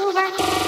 [0.00, 0.59] Move.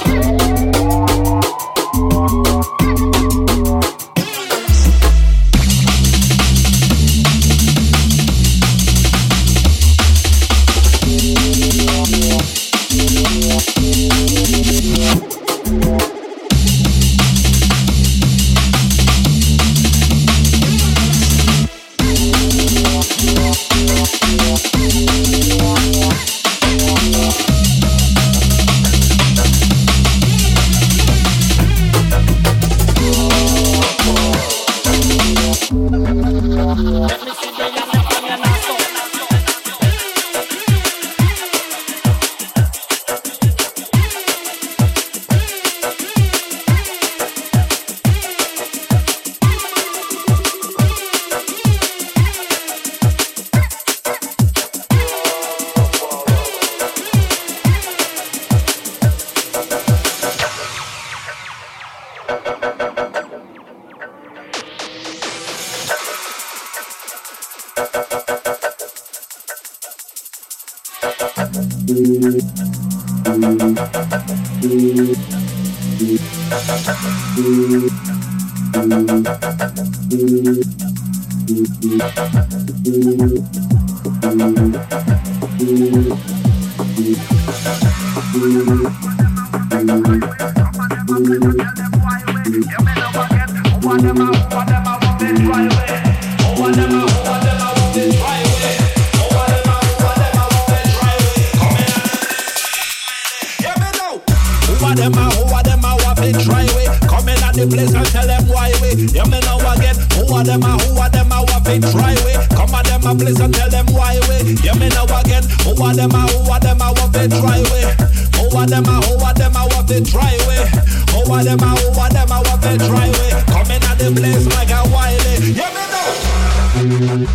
[113.02, 114.42] them a place and tell them why way.
[114.62, 115.42] Yeah, me know again.
[115.66, 117.94] Oh, who are them a oh, who are them a what they try way?
[118.38, 120.64] Who are them a oh, who are them a what they try way?
[121.10, 123.30] Who are them a who are them a what they try way?
[123.50, 125.52] Coming at the place like a wiley.
[125.52, 127.26] Yeah, me know.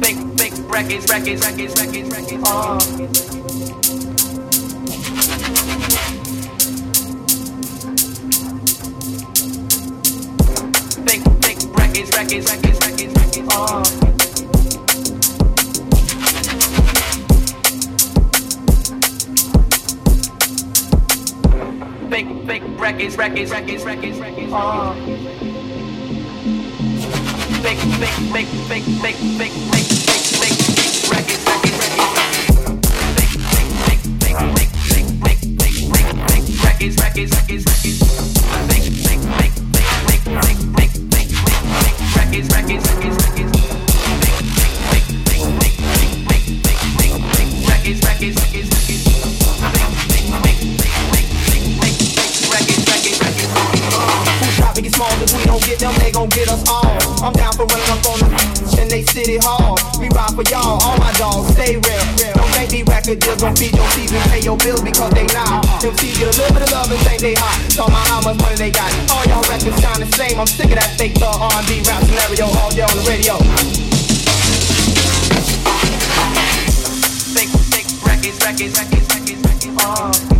[0.00, 2.42] Big, big records, records, records, records, records.
[2.46, 2.78] Oh.
[11.04, 13.48] Big, big records, records, records, records, records.
[13.52, 14.05] Oh.
[22.86, 24.52] Records, records, records, records, records.
[24.52, 24.94] Oh.
[27.60, 31.45] Big, big, big, big, big, big, big, big, big, big records, records, records.
[63.16, 65.64] Record deals gon' feed your season, pay your bills because they not.
[65.80, 67.70] See get a little bit of love and think they hot.
[67.70, 68.92] Talk about how much money they got.
[69.10, 70.38] All y'all records sound the same.
[70.38, 73.38] I'm sick of that fake thug R&B rap scenario all day on the radio.
[77.34, 80.32] Big, big records, records, records, records, records.
[80.32, 80.35] Oh.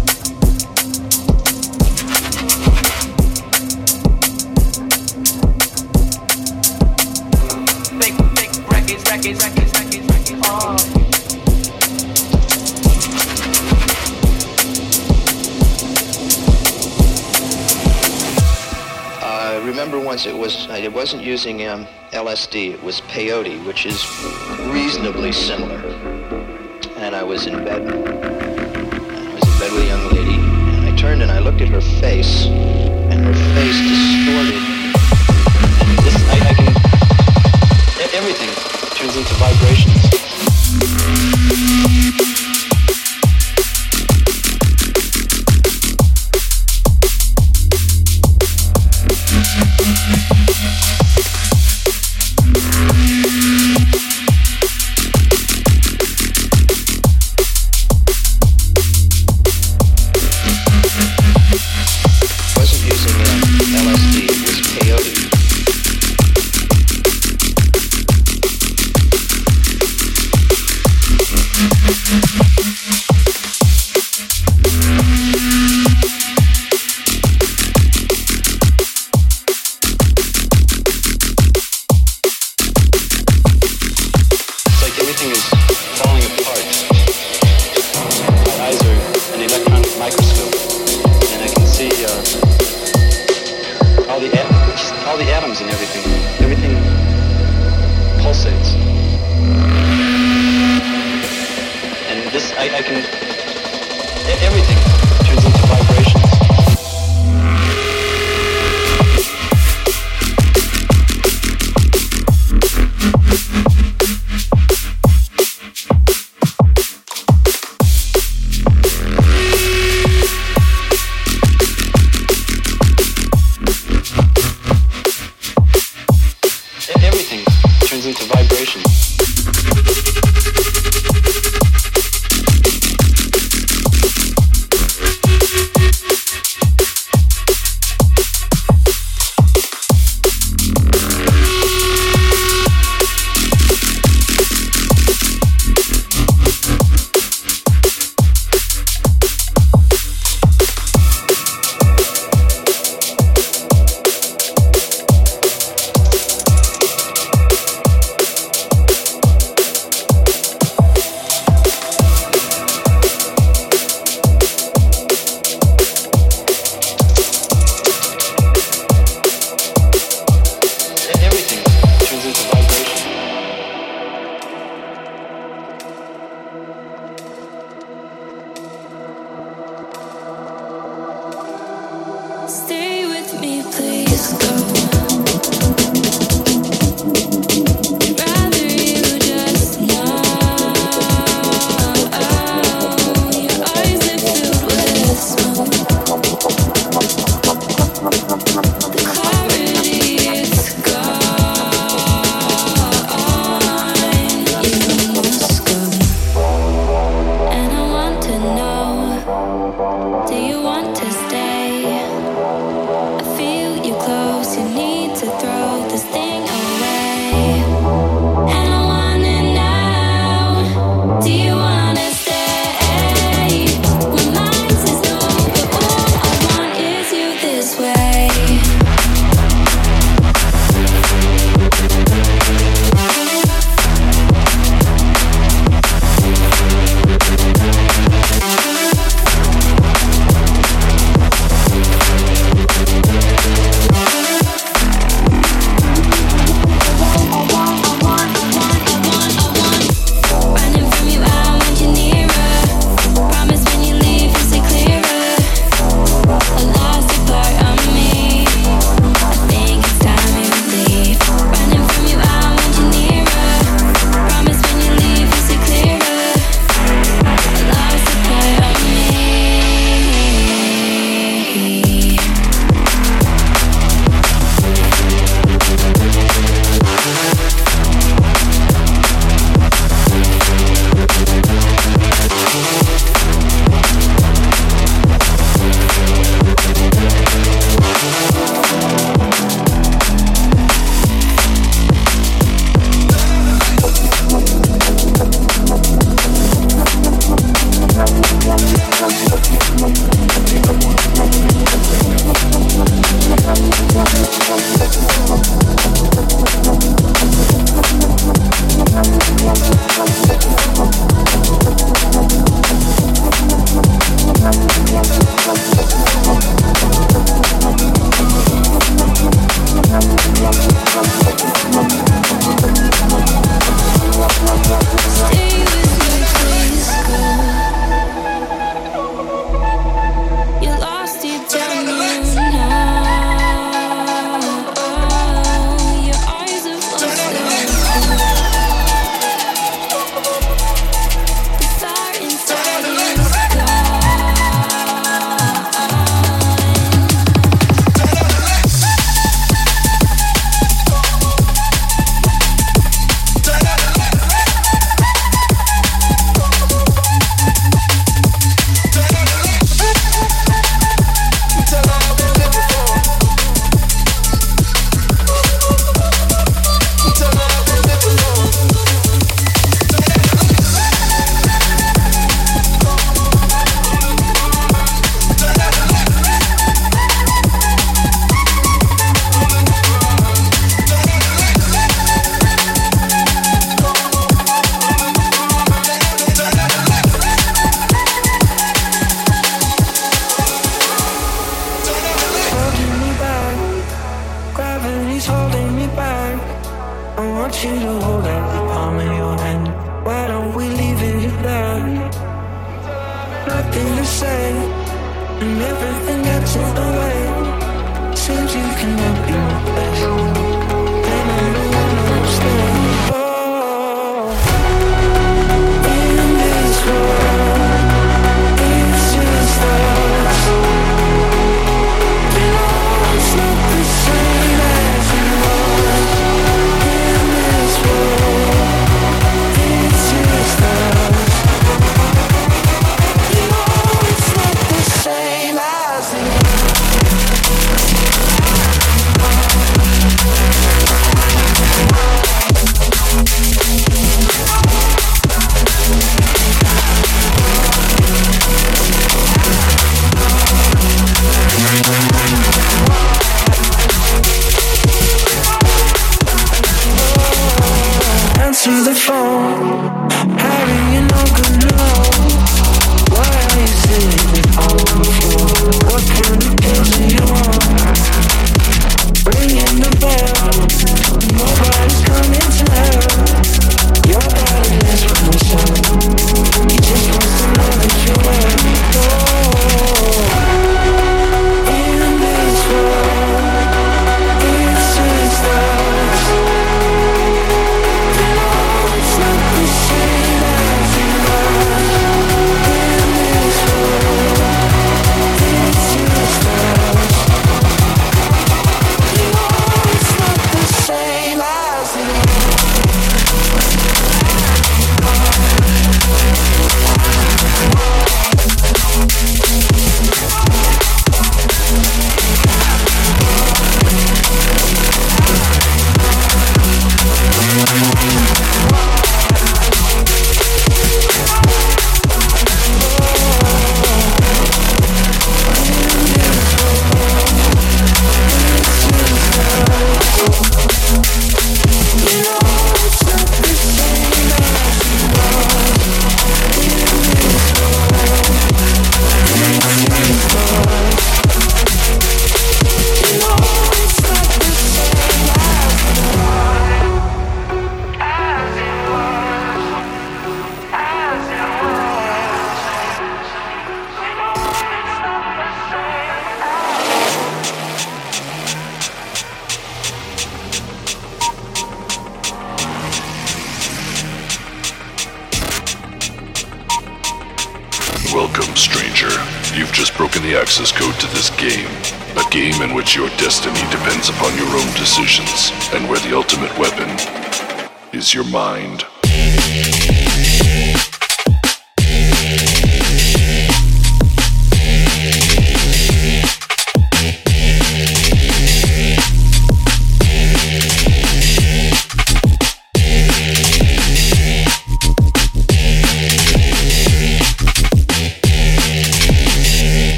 [20.47, 24.07] Was, it wasn't using um, LSD, it was peyote, which is
[24.73, 25.81] reasonably similar.
[26.97, 30.95] And I was in bed, I was in bed with a young lady, and I
[30.97, 34.63] turned and I looked at her face, and her face distorted.
[35.83, 36.73] And this, I, I can,
[38.15, 38.51] everything
[38.95, 40.07] turns into vibrations.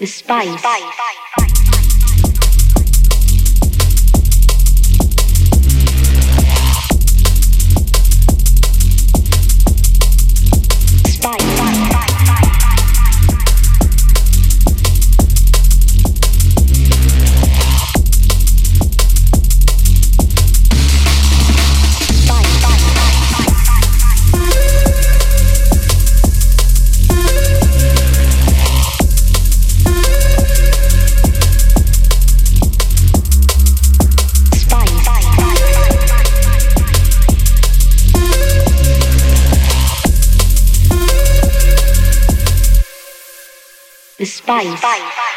[0.00, 0.50] The spice.
[0.50, 1.29] The spice.
[44.50, 45.29] 拜一一。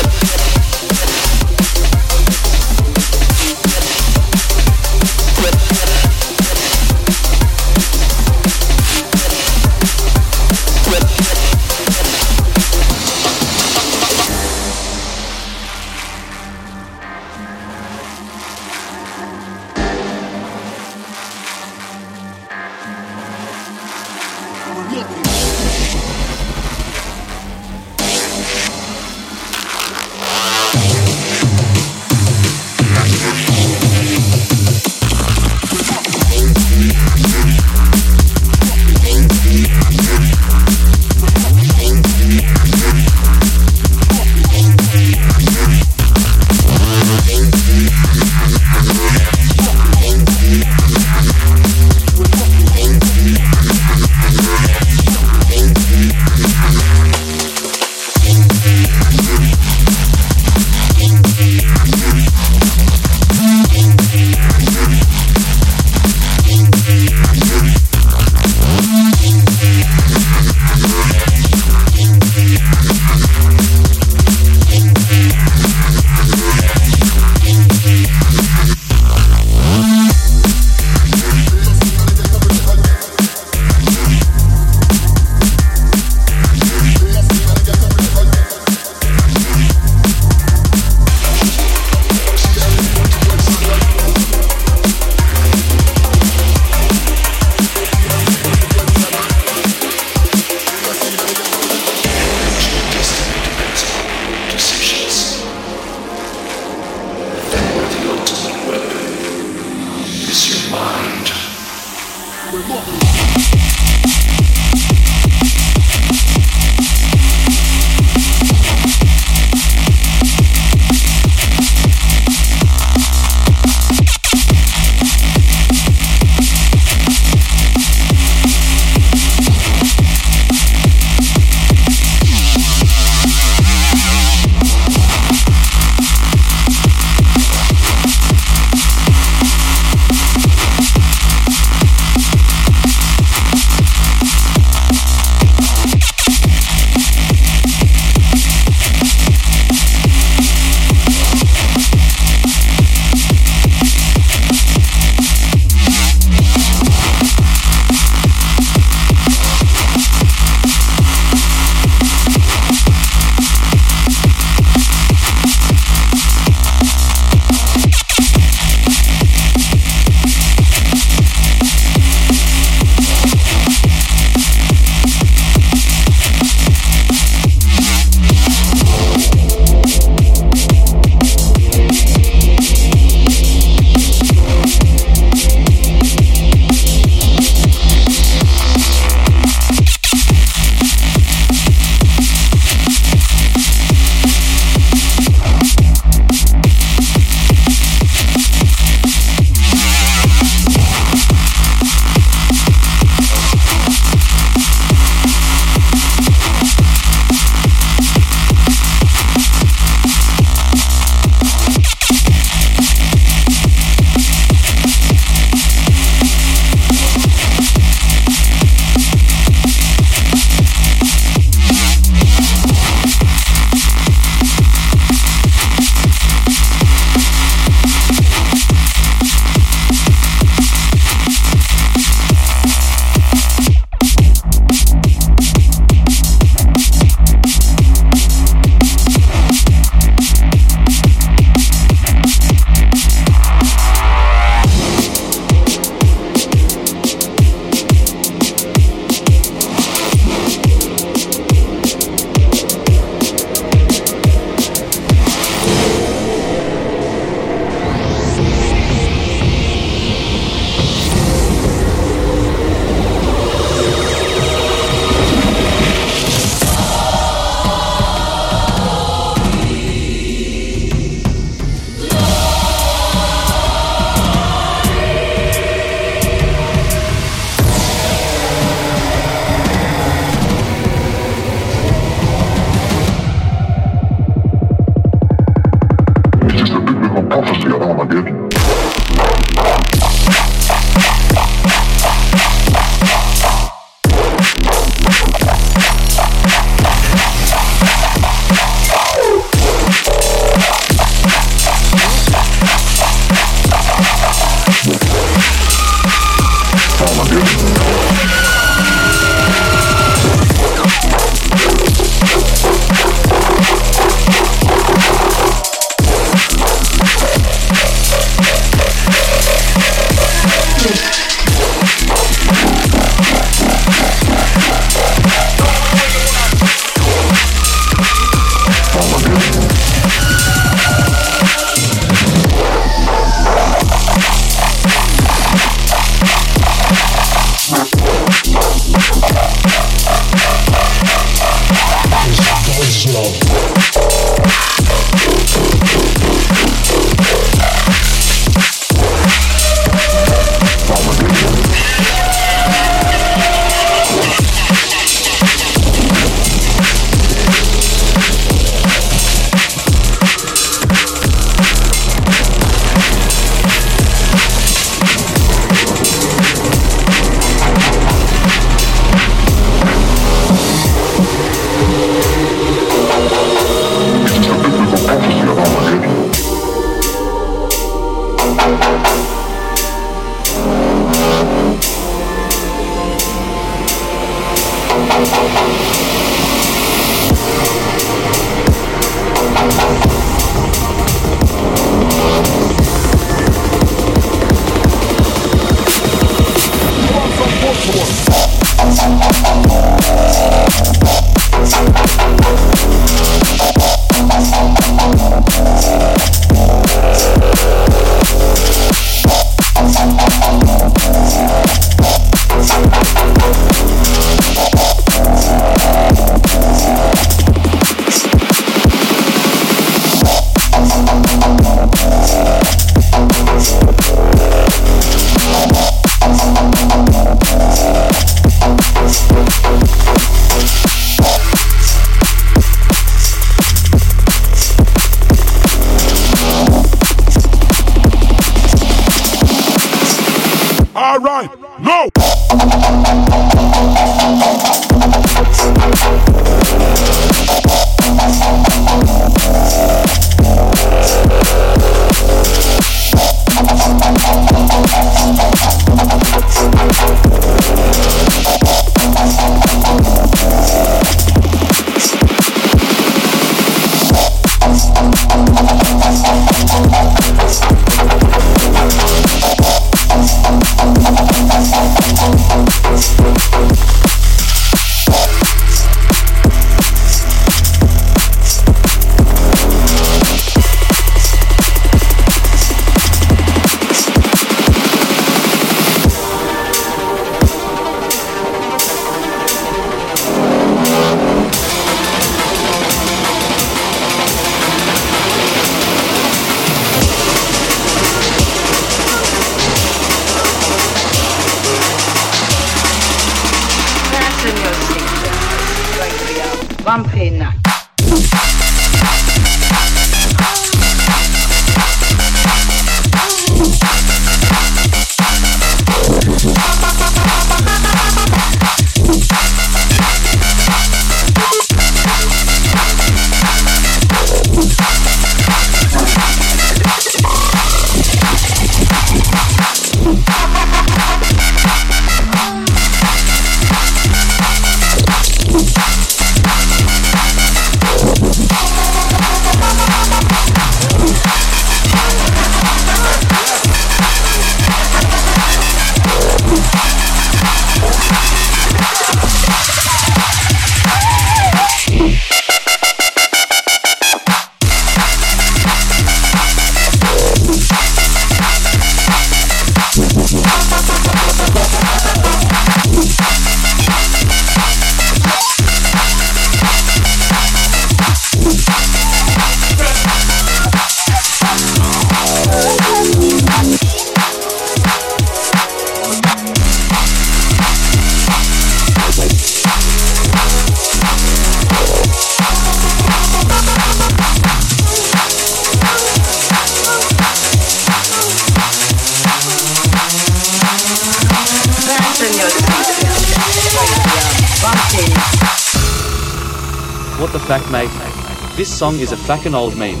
[598.72, 600.00] Song is a fucking old meme.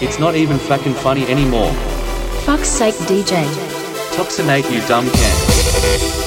[0.00, 1.72] It's not even fucking funny anymore.
[2.44, 3.44] Fuck's sake, DJ.
[4.16, 6.23] Toxinate, you dumb can.